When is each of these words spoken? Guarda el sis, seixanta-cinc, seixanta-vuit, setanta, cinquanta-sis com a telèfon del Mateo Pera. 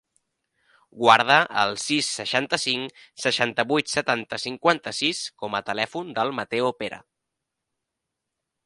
Guarda 1.01 1.35
el 1.63 1.73
sis, 1.81 2.09
seixanta-cinc, 2.21 3.03
seixanta-vuit, 3.27 3.93
setanta, 3.95 4.41
cinquanta-sis 4.47 5.23
com 5.45 5.61
a 5.61 5.63
telèfon 5.71 6.13
del 6.19 6.37
Mateo 6.41 6.75
Pera. 6.83 7.03